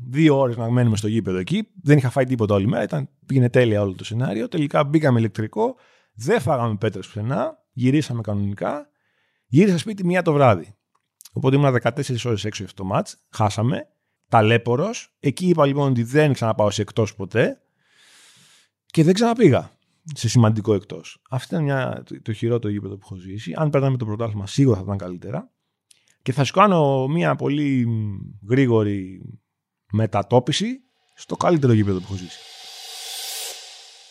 δύο 0.10 0.40
ώρες 0.40 0.58
να 0.58 0.72
μένουμε 0.72 0.98
στο 0.98 1.08
γήπεδο 1.08 1.38
εκεί. 1.38 1.68
Δεν 1.82 1.98
είχα 1.98 2.10
φάει 2.10 2.26
τίποτα 2.26 2.56
όλη 2.56 2.68
μέρα. 2.68 2.84
Ήταν, 2.84 3.10
πήγαινε 3.26 3.50
τέλεια 3.50 3.82
όλο 3.82 3.94
το 3.96 4.04
σενάριο. 4.04 4.48
Τελικά 4.48 4.84
μπήκαμε 4.84 5.20
ηλεκτρικό. 5.20 5.76
Δεν 6.14 6.42
φάγαμε 6.42 6.76
πέτρες 6.76 7.06
πουθενά. 7.06 7.58
Γυρίσαμε 7.72 8.22
κανονικά. 8.22 8.90
Γύρισα 9.48 9.78
σπίτι 9.78 10.06
μία 10.06 10.22
το 10.22 10.34
βράδυ. 10.34 10.76
Οπότε 11.34 11.56
ήμουν 11.56 11.76
14 11.84 12.26
ώρες 12.26 12.46
έξω 12.46 12.64
αυτό 12.64 12.84
το 12.84 12.90
μάτς. 12.90 13.18
Χάσαμε. 13.30 13.88
Ταλέπορος. 14.28 15.16
Εκεί 15.20 15.48
είπα 15.48 15.66
λοιπόν 15.66 15.90
ότι 15.90 16.04
δεν 16.04 16.34
ξαναπάω 16.34 16.70
σε 16.70 16.82
εκτός 16.82 17.16
ποτέ. 17.16 17.62
Και 18.86 19.04
δεν 19.04 19.14
ξαναπήγα 19.14 19.72
σε 20.14 20.30
σημαντικό 20.30 20.74
εκτός. 20.74 21.22
Αυτό 21.30 21.56
ήταν 21.56 21.66
μια, 21.66 22.04
το, 22.06 22.22
το 22.22 22.34
χειρότερο 22.34 22.74
γήπεδο 22.74 22.94
που 22.98 23.02
έχω 23.04 23.16
ζήσει. 23.16 23.54
Αν 23.56 23.70
παίρναμε 23.70 23.98
το 23.98 24.06
πρωτάθλημα, 24.06 24.48
σίγουρα 24.48 24.78
θα 24.78 24.84
ήταν 24.84 24.98
καλύτερα. 24.98 25.52
Και 26.22 26.32
θα 26.32 26.44
σου 26.44 26.54
κάνω 26.54 27.08
μια 27.08 27.36
πολύ 27.36 27.88
γρήγορη 28.50 29.22
μετατόπιση 29.92 30.82
στο 31.16 31.36
καλύτερο 31.36 31.74
γήπεδο 31.74 32.00
που 32.00 32.06
έχω 32.08 32.16
ζήσει. 32.16 32.40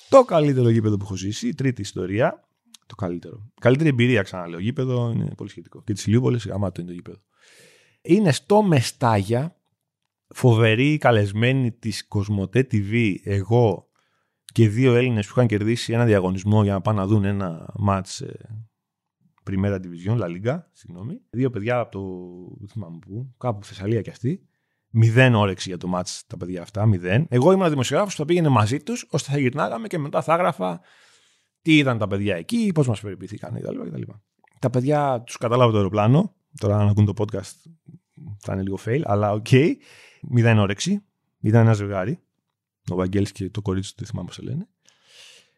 Το 0.09 0.25
καλύτερο 0.25 0.69
γήπεδο 0.69 0.97
που 0.97 1.05
έχω 1.05 1.17
ζήσει, 1.17 1.49
η 1.49 1.55
τρίτη 1.55 1.81
ιστορία, 1.81 2.49
το 2.87 2.95
καλύτερο. 2.95 3.51
Καλύτερη 3.61 3.89
εμπειρία, 3.89 4.23
ξαναλέω. 4.23 4.59
Γήπεδο 4.59 5.11
είναι 5.11 5.35
πολύ 5.37 5.51
σχετικό. 5.51 5.83
Και 5.83 5.93
της 5.93 6.07
Λιούπολης, 6.07 6.47
γαμάτο 6.47 6.81
είναι 6.81 6.91
το 6.91 6.97
γήπεδο. 6.97 7.19
Είναι 8.03 8.33
στο 8.33 8.63
Μεστάγια, 8.63 9.57
φοβερή 10.29 10.99
καλεσμένη 10.99 11.73
της 11.73 12.07
Κοσμοτέ 12.07 12.67
TV, 12.71 13.15
εγώ 13.23 13.89
και 14.45 14.69
δύο 14.69 14.95
Έλληνες 14.95 15.27
που 15.27 15.33
είχαν 15.37 15.47
κερδίσει 15.47 15.93
ένα 15.93 16.05
διαγωνισμό 16.05 16.63
για 16.63 16.73
να 16.73 16.81
πάνε 16.81 17.01
να 17.01 17.07
δουν 17.07 17.25
ένα 17.25 17.73
μάτς 17.75 18.23
Primera 19.51 19.81
Division, 19.81 20.19
La 20.21 20.27
Liga, 20.27 20.59
συγγνώμη. 20.73 21.21
Δύο 21.31 21.51
παιδιά 21.51 21.79
από 21.79 21.91
το, 21.91 22.01
δεν 22.59 22.69
θυμάμαι 22.69 22.99
πού, 22.99 23.35
κάπου 23.39 23.65
Θεσσαλία 23.65 24.01
κι 24.01 24.11
αυτοί. 24.11 24.49
Μηδέν 24.91 25.35
όρεξη 25.35 25.69
για 25.69 25.79
το 25.79 25.87
μάτς 25.87 26.25
τα 26.27 26.37
παιδιά 26.37 26.63
αυτά. 26.63 26.87
Μηδέν. 26.87 27.27
Εγώ 27.29 27.53
ήμουν 27.53 27.69
δημοσιογράφος 27.69 28.15
που 28.15 28.21
θα 28.21 28.27
πήγαινε 28.27 28.49
μαζί 28.49 28.81
τους, 28.81 29.07
ώστε 29.11 29.33
θα 29.33 29.39
γυρνάγαμε 29.39 29.87
και 29.87 29.99
μετά 29.99 30.23
θα 30.23 30.35
έγραφα 30.35 30.81
τι 31.63 31.77
είδαν 31.77 31.99
τα 31.99 32.07
παιδιά 32.07 32.37
εκεί, 32.37 32.71
πώς 32.75 32.89
μας 32.89 33.01
περιποιηθήκαν 33.01 33.61
κτλ. 33.61 34.03
Τα 34.59 34.71
παιδιά 34.71 35.23
τους 35.27 35.37
κατάλαβα 35.37 35.62
απ' 35.62 35.71
το 35.71 35.77
αεροπλάνο. 35.77 36.35
Τώρα, 36.59 36.79
αν 36.79 36.89
ακούν 36.89 37.05
το 37.05 37.13
podcast, 37.19 37.53
θα 38.39 38.53
είναι 38.53 38.63
λίγο 38.63 38.79
fail, 38.87 39.01
αλλά 39.05 39.33
OK. 39.33 39.47
Okay. 39.51 39.73
Μηδέν 40.23 40.59
όρεξη. 40.59 41.03
Ήταν 41.41 41.61
ένα 41.61 41.73
ζευγάρι. 41.73 42.21
Ο 42.89 42.95
Βαγγέλης 42.95 43.33
και 43.33 43.51
το 43.51 43.63
κορίτσι 43.63 43.91
του, 43.91 43.97
δεν 43.99 44.07
θυμάμαι 44.07 44.29
πώς 44.29 44.39
λένε. 44.39 44.69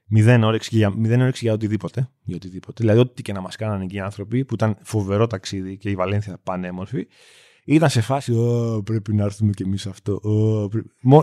Μηδέν 0.07 0.43
όρεξη, 0.43 0.77
για, 0.77 0.91
μηδέν 0.91 1.21
όρεξη 1.21 1.45
για 1.45 1.53
οτιδήποτε. 1.53 2.11
Για 2.23 2.37
οτιδήποτε. 2.37 2.77
Δηλαδή, 2.81 2.99
ό,τι 2.99 3.23
και 3.23 3.33
να 3.33 3.41
μας 3.41 3.57
κάνανε 3.57 3.85
εκεί 3.85 3.95
οι 3.95 4.01
άνθρωποι, 4.01 4.45
που 4.45 4.55
ήταν 4.55 4.77
φοβερό 4.83 5.27
ταξίδι 5.27 5.77
και 5.77 5.91
η 5.91 5.95
Βαλένθια 5.95 6.39
πανέμορφη. 6.43 7.07
Ήταν 7.65 7.91
σε 7.91 8.01
φάση, 8.01 8.33
πρέπει 8.85 9.15
να 9.15 9.25
έρθουμε 9.25 9.53
κι 9.53 9.63
εμείς 9.63 9.87
αυτό. 9.87 10.21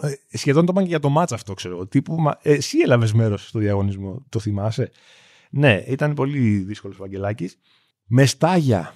Ε, 0.03 0.37
σχεδόν 0.37 0.65
το 0.65 0.71
είπαν 0.71 0.83
και 0.83 0.89
για 0.89 0.99
το 0.99 1.09
μάτσα 1.09 1.35
αυτό, 1.35 1.53
ξέρω. 1.53 1.87
Τύπου, 1.87 2.15
μα, 2.15 2.37
εσύ 2.41 2.77
έλαβες 2.79 3.13
μέρος 3.13 3.47
στο 3.47 3.59
διαγωνισμό, 3.59 4.25
το 4.29 4.39
θυμάσαι; 4.39 4.91
Ναι, 5.49 5.83
ήταν 5.87 6.13
πολύ 6.13 6.57
δύσκολος 6.57 6.95
ο 6.95 6.99
Βαγγελάκης. 6.99 7.57
Με 8.05 8.25
στάγια. 8.25 8.93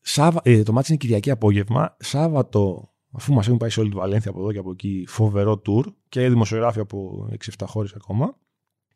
Σάβα... 0.00 0.40
Ε, 0.44 0.62
το 0.62 0.72
μάτι 0.72 0.86
είναι 0.88 0.98
Κυριακή 0.98 1.30
απόγευμα. 1.30 1.96
Σάββατο, 1.98 2.92
αφού 3.12 3.32
μας 3.32 3.46
έχουν 3.46 3.58
πάει 3.58 3.70
σε 3.70 3.80
όλη 3.80 3.90
τη 3.90 3.96
Βαλένθια 3.96 4.30
από 4.30 4.40
εδώ 4.40 4.52
και 4.52 4.58
από 4.58 4.70
εκεί, 4.70 5.04
φοβερό 5.08 5.62
tour 5.66 5.84
και 6.08 6.28
δημοσιογράφοι 6.28 6.80
από 6.80 7.28
6-7 7.58 7.64
χώρες 7.66 7.92
ακόμα. 7.92 8.36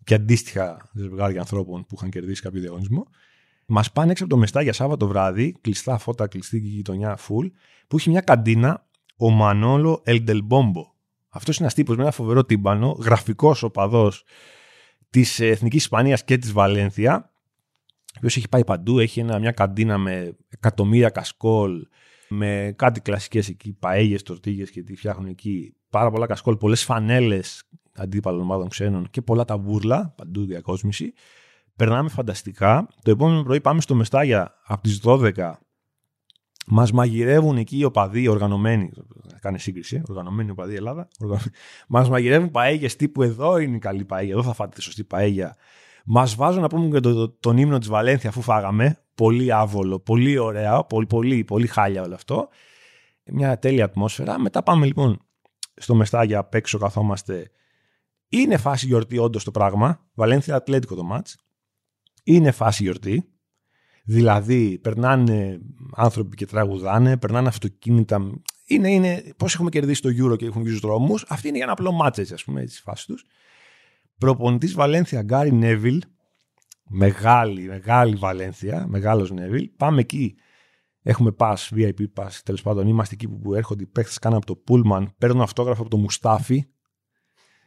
Και 0.05 0.15
αντίστοιχα 0.15 0.91
ζευγάρια 0.95 1.41
ανθρώπων 1.41 1.87
που 1.87 1.95
είχαν 1.99 2.11
κερδίσει 2.11 2.43
κάποιο 2.43 2.61
διαγωνισμό. 2.61 3.07
Μας 3.67 3.93
πάνε 3.93 4.11
έξω 4.11 4.25
από 4.25 4.33
το 4.33 4.39
Μεστά 4.39 4.63
για 4.63 4.73
Σάββατο 4.73 5.07
βράδυ, 5.07 5.57
κλειστά 5.61 5.99
φώτα, 5.99 6.27
κλειστή 6.27 6.59
γειτονιά, 6.59 7.19
full, 7.19 7.51
που 7.89 7.97
έχει 7.97 8.11
μια 8.11 8.21
καντίνα, 8.21 8.87
ο 9.17 9.31
Μανόλο 9.31 10.01
Ελντελμπόμπο. 10.05 10.95
Αυτός 11.29 11.57
είναι 11.57 11.65
ένας 11.65 11.75
τύπος 11.75 11.97
με 11.97 12.03
ένα 12.03 12.11
φοβερό 12.11 12.45
τύμπανο, 12.45 12.91
γραφικός 12.91 13.63
οπαδός 13.63 14.25
της 15.11 15.41
Εθνικής 15.41 15.83
Ισπανίας 15.83 16.25
και 16.25 16.39
της 16.39 16.53
Βαλένθια, 16.53 17.31
ο 18.07 18.17
οποίος 18.17 18.37
έχει 18.37 18.49
πάει 18.49 18.65
παντού, 18.65 18.99
έχει 18.99 19.21
ένα, 19.21 19.39
μια 19.39 19.53
καντίνα 19.53 19.99
με 19.99 20.37
εκατομμύρια 20.49 21.09
κασκόλ, 21.11 21.87
με 22.29 22.75
κάτι 22.77 23.01
κλασικές 23.01 23.49
εκεί, 23.49 23.73
παέγες, 23.73 24.23
τορτίγες 24.23 24.71
και 24.71 24.83
τι 24.83 24.97
φτιάχνουν 24.97 25.29
εκεί. 25.29 25.75
Πάρα 25.91 26.11
πολλά 26.11 26.27
κασκόλ, 26.27 26.57
πολλές 26.57 26.85
φανέλες 26.85 27.63
αντίπαλων 27.95 28.41
ομάδων 28.41 28.69
ξένων 28.69 29.09
και 29.11 29.23
πολλά 29.23 29.45
τα 29.45 29.59
βούρλα, 29.59 30.15
παντού 30.17 30.45
διακόσμηση. 30.45 31.13
Περνάμε 31.77 32.09
φανταστικά. 32.09 32.89
Το 33.03 33.11
επόμενο 33.11 33.43
πρωί 33.43 33.61
πάμε 33.61 33.81
στο 33.81 33.95
Μεστάγια 33.95 34.55
από 34.65 34.83
τις 34.83 35.01
12. 35.05 35.53
Μας 36.67 36.93
μαγειρεύουν 36.93 37.57
εκεί 37.57 37.79
οι 37.79 37.85
οπαδοί 37.85 38.29
οργανωμένοι. 38.29 38.91
Κάνει 39.41 39.59
σύγκριση, 39.59 39.97
ε, 39.97 40.03
οργανωμένοι 40.09 40.51
οπαδοί 40.51 40.75
Ελλάδα. 40.75 41.09
Μας 41.89 42.09
μαγειρεύουν 42.09 42.51
παέγε 42.51 42.87
τύπου 42.87 43.23
εδώ 43.23 43.59
είναι 43.59 43.77
η 43.77 43.79
καλή 43.79 44.05
παέγια. 44.05 44.33
Εδώ 44.33 44.43
θα 44.43 44.53
φάτε 44.53 44.75
τη 44.75 44.83
σωστή 44.83 45.05
παέγια. 45.05 45.57
Μας 46.05 46.35
βάζουν 46.35 46.63
να 46.63 46.69
πούμε 46.69 46.89
και 46.89 47.01
το, 47.01 47.31
τον 47.31 47.57
ύμνο 47.57 47.79
της 47.79 47.89
Βαλένθια 47.89 48.29
αφού 48.29 48.43
φάγαμε. 48.43 48.99
Πολύ 49.15 49.53
άβολο, 49.53 49.99
πολύ 50.01 50.39
ωραία, 50.39 50.85
πολύ, 50.85 51.07
πολύ, 51.07 51.45
πολύ 51.45 51.67
χάλια 51.67 52.03
όλο 52.03 52.15
αυτό. 52.15 52.49
Μια 53.25 53.59
τέλεια 53.59 53.85
ατμόσφαιρα. 53.85 54.39
Μετά 54.39 54.63
πάμε 54.63 54.87
λοιπόν 54.87 55.19
στο 55.75 55.95
Μεστάγια 55.95 56.39
απ' 56.39 56.55
έξω 56.55 56.79
καθόμαστε. 56.79 57.51
Είναι 58.29 58.57
φάση 58.57 58.87
γιορτή 58.87 59.19
όντως 59.19 59.45
το 59.45 59.51
πράγμα. 59.51 60.01
Βαλένθια 60.15 60.55
Ατλέτικο 60.55 60.95
το 60.95 61.03
μάτς 61.03 61.46
είναι 62.27 62.51
φάση 62.51 62.83
γιορτή. 62.83 63.29
Δηλαδή, 64.05 64.79
περνάνε 64.79 65.61
άνθρωποι 65.95 66.37
και 66.37 66.47
τραγουδάνε, 66.47 67.17
περνάνε 67.17 67.49
αυτοκίνητα. 67.49 68.31
Είναι, 68.67 68.91
είναι 68.91 69.23
πώς 69.37 69.55
έχουμε 69.55 69.71
κερδίσει 69.71 70.03
το 70.03 70.09
Euro 70.09 70.37
και 70.39 70.47
έχουν 70.47 70.63
βγει 70.63 70.71
στους 70.71 70.81
δρόμους. 70.81 71.25
Αυτή 71.29 71.49
είναι 71.49 71.57
για 71.57 71.65
ένα 71.65 71.73
απλό 71.73 71.93
μάτσε, 71.93 72.27
ας 72.33 72.45
πούμε, 72.45 72.63
έτσι, 72.63 72.83
φάση 72.83 73.07
τους. 73.07 73.25
Προπονητής 74.19 74.75
Βαλένθια 74.75 75.23
Γκάρι 75.23 75.53
Νέβιλ. 75.53 76.03
Μεγάλη, 76.89 77.63
μεγάλη 77.63 78.17
Βαλένθια, 78.17 78.87
μεγάλος 78.89 79.31
Νέβιλ. 79.31 79.71
Πάμε 79.77 80.01
εκεί. 80.01 80.37
Έχουμε 81.03 81.35
pass, 81.39 81.57
VIP 81.75 82.01
pass, 82.15 82.31
τέλος 82.45 82.63
πάντων. 82.63 82.87
Είμαστε 82.87 83.15
εκεί 83.15 83.29
που 83.29 83.55
έρχονται 83.55 83.83
οι 83.83 83.87
παίχτες 83.87 84.19
καν 84.19 84.35
από 84.35 84.47
το 84.47 84.63
Pullman. 84.69 85.07
Παίρνουν 85.19 85.41
αυτόγραφο 85.41 85.81
από 85.81 85.91
το 85.91 85.97
Μουστάφι. 85.97 86.65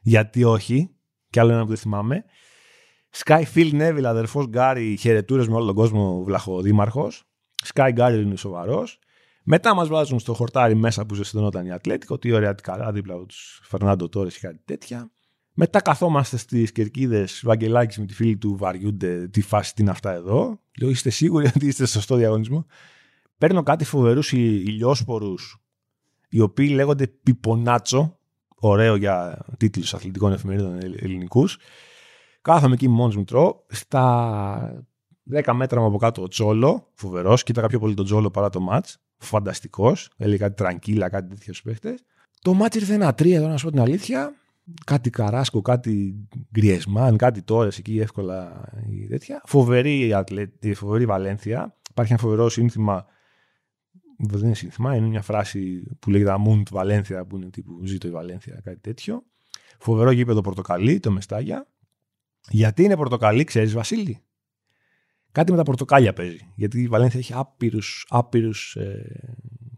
Γιατί 0.01 0.43
όχι. 0.43 0.89
Κι 1.29 1.39
άλλο 1.39 1.51
ένα 1.51 1.61
που 1.61 1.67
δεν 1.67 1.77
θυμάμαι. 1.77 2.23
Sky 3.15 3.43
Phil 3.53 3.73
Neville, 3.73 4.03
αδερφός 4.05 4.47
Γκάρι, 4.47 4.97
χαιρετούρες 4.99 5.47
με 5.47 5.55
όλο 5.55 5.65
τον 5.65 5.75
κόσμο, 5.75 6.23
βλαχοδήμαρχος. 6.23 7.23
Sky 7.73 7.89
Γκάρι 7.93 8.21
είναι 8.21 8.35
σοβαρός. 8.35 8.99
Μετά 9.43 9.75
μας 9.75 9.87
βάζουν 9.87 10.19
στο 10.19 10.33
χορτάρι 10.33 10.75
μέσα 10.75 11.05
που 11.05 11.15
ζεσθενόταν 11.15 11.65
η 11.65 11.71
Ατλέτικο. 11.71 12.17
Τι 12.17 12.31
ωραία, 12.31 12.55
τι 12.55 12.61
καλά, 12.61 12.91
δίπλα 12.91 13.13
από 13.13 13.25
τους 13.25 13.59
Φερνάντο 13.63 14.09
Τόρες 14.09 14.33
και 14.33 14.47
κάτι 14.47 14.61
τέτοια. 14.65 15.11
Μετά 15.53 15.81
καθόμαστε 15.81 16.37
στις 16.37 16.71
κερκίδες, 16.71 17.41
Βαγγελάκης 17.43 17.97
με 17.97 18.05
τη 18.05 18.13
φίλη 18.13 18.37
του 18.37 18.55
βαριούνται 18.57 19.27
τι 19.27 19.41
φάση 19.41 19.75
τι 19.75 19.81
είναι 19.81 19.91
αυτά 19.91 20.11
εδώ. 20.11 20.59
Λέω, 20.79 20.89
είστε 20.89 21.09
σίγουροι 21.09 21.45
ότι 21.55 21.67
είστε 21.67 21.85
στο 21.85 21.93
σωστό 21.93 22.15
διαγωνισμό; 22.15 22.65
Παίρνω 23.37 23.63
κάτι 23.63 23.83
φοβερούς 23.83 24.31
ηλιόσπορους, 24.31 25.61
οι 26.29 26.39
οποίοι 26.39 26.71
λέγονται 26.73 27.07
Πιπονάτσο. 27.07 28.17
Ωραίο 28.61 28.95
για 28.95 29.45
τίτλους 29.57 29.93
αθλητικών 29.93 30.31
εφημερίδων 30.31 30.77
ελληνικούς. 30.81 31.57
Κάθομαι 32.41 32.73
εκεί 32.73 32.87
μόνος 32.87 33.15
μου 33.15 33.23
τρώω. 33.23 33.55
Στα 33.67 34.85
10 35.31 35.53
μέτρα 35.53 35.79
μου 35.79 35.85
από 35.85 35.97
κάτω 35.97 36.21
ο 36.21 36.27
Τσόλο, 36.27 36.87
φοβερός. 36.93 37.43
Κοίταγα 37.43 37.67
πιο 37.67 37.79
πολύ 37.79 37.93
τον 37.93 38.05
Τσόλο 38.05 38.31
παρά 38.31 38.49
το 38.49 38.59
μάτς. 38.59 38.97
Φανταστικός. 39.17 40.09
Έλεγε 40.17 40.37
κάτι 40.37 40.55
τραγκίλα, 40.55 41.09
κάτι 41.09 41.29
τέτοιο 41.29 41.53
στου 41.53 41.63
παίχτες. 41.63 42.03
Το 42.41 42.53
μάτς 42.53 42.75
ήρθε 42.75 42.93
ένα 42.93 43.13
τρία, 43.13 43.37
εδώ 43.37 43.47
να 43.47 43.57
σου 43.57 43.65
πω 43.65 43.71
την 43.71 43.79
αλήθεια. 43.81 44.33
Κάτι 44.85 45.09
Καράσκο, 45.09 45.61
κάτι 45.61 46.15
Γκριεσμάν, 46.51 47.17
κάτι 47.17 47.41
τώρα 47.41 47.69
εκεί 47.77 47.99
εύκολα 47.99 48.69
η 48.89 49.07
τέτοια. 49.07 49.41
Φοβερή, 49.45 50.13
ατλέτη, 50.13 50.73
φοβερή 50.73 51.05
Βαλένθια. 51.05 51.77
Υπάρχει 51.89 52.11
ένα 52.11 52.21
φοβερό 52.21 52.49
σύνθημα. 52.49 53.05
Δεν 54.17 54.45
είναι 54.45 54.55
σύνθημα, 54.55 54.95
είναι 54.95 55.07
μια 55.07 55.21
φράση 55.21 55.83
που 55.99 56.09
λέγεται 56.09 56.31
Αμούντ 56.31 56.67
Βαλένθια, 56.71 57.25
που 57.25 57.35
είναι 57.35 57.49
τύπου 57.49 57.85
Ζήτω 57.85 58.07
η 58.07 58.11
Βαλένθια, 58.11 58.61
κάτι 58.63 58.79
τέτοιο. 58.79 59.23
Φοβερό 59.79 60.11
γήπεδο 60.11 60.41
πορτοκαλί, 60.41 60.99
το 60.99 61.11
Μεστάγια. 61.11 61.67
Γιατί 62.49 62.83
είναι 62.83 62.95
πορτοκαλί, 62.95 63.43
ξέρεις, 63.43 63.73
Βασίλη; 63.73 64.23
Κάτι 65.31 65.51
με 65.51 65.57
τα 65.57 65.63
πορτοκάλια 65.63 66.13
παίζει. 66.13 66.51
Γιατί 66.55 66.81
η 66.81 66.87
Βαλένθια 66.87 67.19
έχει 67.19 67.33
άπειρους 67.33 68.05
άπειρους, 68.09 68.75
ε, 68.75 69.35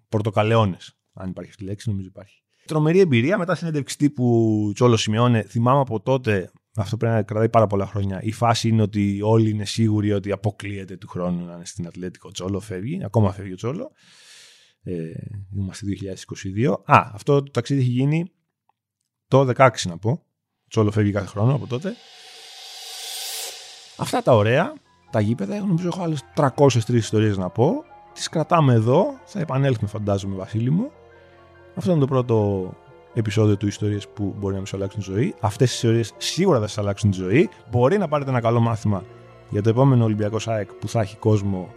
πορτοκαλαιώνες. 0.10 0.98
Αν 1.13 1.30
υπάρχει 1.30 1.50
αυτή 1.50 1.63
η 1.63 1.66
λέξη, 1.68 1.90
νομίζω 1.90 2.08
υπάρχει. 2.08 2.44
Τρομερή 2.66 3.00
εμπειρία. 3.00 3.38
Μετά 3.38 3.56
συνέντευξη 3.56 3.98
τύπου 3.98 4.72
Τσόλο 4.74 4.98
Σιμεώνε, 4.98 5.42
θυμάμαι 5.42 5.80
από 5.80 6.00
τότε, 6.00 6.51
αυτό 6.75 6.98
πρέπει 6.98 7.16
να 7.16 7.24
κρατάει 7.24 7.50
πάρα 7.50 7.68
πολλά 7.68 7.86
χρόνια. 7.86 8.22
Η 8.22 8.32
φάση 8.32 8.68
είναι 8.68 8.82
ότι 8.82 9.20
όλοι 9.24 9.50
είναι 9.50 9.66
σίγουροι 9.66 10.12
ότι 10.12 10.32
αποκλείεται 10.32 10.98
του 10.98 11.08
χρόνου 11.08 11.46
να 11.46 11.54
είναι 11.54 11.66
στην 11.66 11.88
Ατλέτικο. 11.88 12.32
Τσόλο 12.32 12.60
φεύγει, 12.60 13.04
ακόμα 13.04 13.32
φεύγει 13.32 13.54
ο 13.54 13.56
Τσόλο. 13.56 13.92
Ε, 14.84 15.12
είμαστε 15.56 15.86
2022. 16.56 16.74
Α, 16.86 17.10
αυτό 17.13 17.44
το 17.44 17.51
ταξίδι 17.51 17.82
έχει 17.82 17.90
γίνει 17.90 18.32
το 19.28 19.51
16 19.56 19.70
να 19.84 19.98
πω. 19.98 20.25
Τσόλο 20.70 20.92
φεύγει 20.92 21.12
κάθε 21.12 21.28
χρόνο 21.28 21.56
από 21.56 21.68
τότε. 21.68 21.96
Αυτά 24.01 24.22
τα 24.22 24.36
ωραία, 24.36 24.74
τα 25.10 25.20
γήπεδα, 25.20 25.55
έχω 25.55 25.65
νομίζω 25.65 25.88
έχω 25.93 26.03
άλλες 26.03 26.24
303 26.36 26.93
ιστορίες 26.93 27.38
να 27.38 27.50
πω. 27.50 27.84
Τις 28.13 28.29
κρατάμε 28.29 28.74
εδώ, 28.74 29.05
θα 29.24 29.39
επανέλθουμε 29.39 29.89
φαντάζομαι 29.89 30.36
Βασίλη 30.36 30.70
μου. 30.70 30.91
Αυτό 31.75 31.91
είναι 31.91 32.00
το 32.00 32.08
πρώτο 32.08 32.70
επεισόδιο 33.13 33.58
του 33.58 33.67
ιστορίες 33.67 34.08
που 34.08 34.36
μπορεί 34.39 34.51
να 34.53 34.58
μην 34.58 34.67
σου 34.67 34.75
αλλάξουν 34.75 35.01
τη 35.01 35.12
ζωή. 35.12 35.36
Αυτές 35.39 35.72
οι 35.72 35.74
ιστορίες 35.74 36.13
σίγουρα 36.17 36.60
θα 36.60 36.67
σας 36.67 36.77
αλλάξουν 36.77 37.12
τη 37.12 37.17
ζωή. 37.17 37.50
Μπορεί 37.72 37.98
να 37.98 38.08
πάρετε 38.08 38.29
ένα 38.29 38.39
καλό 38.39 38.60
μάθημα 38.60 39.03
για 39.50 39.62
το 39.62 39.70
επόμενο 39.70 40.03
Ολυμπιακό 40.03 40.39
ΣΑΕΚ 40.39 40.74
που 40.74 40.88
θα 40.88 41.01
έχει 41.01 41.17
κόσμο 41.17 41.74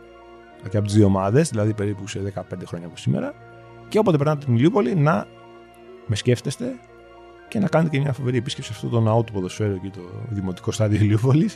και 0.71 0.77
από 0.77 0.87
τις 0.87 0.95
δύο 0.97 1.07
ομάδες, 1.07 1.49
δηλαδή 1.49 1.75
περίπου 1.75 2.09
σε 2.09 2.33
15 2.35 2.43
χρόνια 2.67 2.87
από 2.87 2.97
σήμερα. 2.97 3.35
Και 3.89 3.99
όποτε 3.99 4.17
περνάτε 4.17 4.45
την 4.45 4.55
Ηλιούπολη 4.55 4.95
να 4.95 5.27
με 6.07 6.17
σκέφτεστε 6.17 6.75
και 7.49 7.59
να 7.59 7.69
κάνετε 7.69 7.97
και 7.97 8.03
μια 8.03 8.13
φοβερή 8.13 8.37
επίσκεψη 8.37 8.73
σε 8.73 8.77
αυτό 8.77 8.97
το 8.97 9.01
ναό 9.01 9.23
του 9.23 9.33
ποδοσφαίρου 9.33 9.81
και 9.81 9.91
το 9.91 10.01
δημοτικό 10.29 10.73
στάδιο 10.73 11.01
Ηλιούπολη 11.01 11.51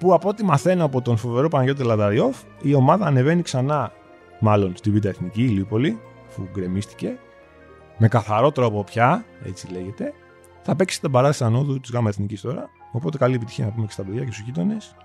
που 0.00 0.14
από 0.14 0.28
ό,τι 0.28 0.44
μαθαίνω 0.44 0.84
από 0.84 1.02
τον 1.02 1.16
φοβερό 1.16 1.48
Παναγιώτη 1.48 1.82
Λανταριόφ, 1.82 2.36
η 2.62 2.74
ομάδα 2.74 3.06
ανεβαίνει 3.06 3.42
ξανά, 3.42 3.92
μάλλον 4.40 4.76
στη 4.76 4.90
Β' 4.90 5.04
Εθνική, 5.04 5.42
η 5.42 5.48
Λίπολη, 5.48 6.00
αφού 6.28 6.48
γκρεμίστηκε, 6.52 7.18
με 7.98 8.08
καθαρό 8.08 8.50
τρόπο 8.52 8.84
πια, 8.84 9.24
έτσι 9.44 9.72
λέγεται, 9.72 10.12
θα 10.62 10.76
παίξει 10.76 11.00
την 11.00 11.10
παράσταση 11.10 11.50
ανόδου 11.50 11.80
της 11.80 11.90
ΓΑΜΑ 11.90 12.08
Εθνικής 12.08 12.40
τώρα. 12.40 12.70
Οπότε 12.92 13.18
καλή 13.18 13.34
επιτυχία 13.34 13.64
να 13.64 13.70
πούμε 13.70 13.86
και 13.86 13.92
στα 13.92 14.02
παιδιά 14.02 14.24
και 14.24 14.32
στους 14.32 14.44
γείτονες. 14.44 14.96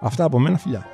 Αυτά 0.00 0.24
από 0.24 0.38
μένα, 0.38 0.58
φιλιά. 0.58 0.86